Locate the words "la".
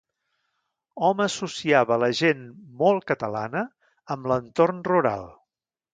2.03-2.09